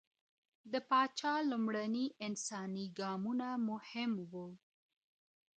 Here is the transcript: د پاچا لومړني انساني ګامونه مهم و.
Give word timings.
د 0.71 0.73
پاچا 0.89 1.33
لومړني 1.51 2.05
انساني 2.27 2.85
ګامونه 2.99 3.47
مهم 3.69 4.11
و. 4.31 4.33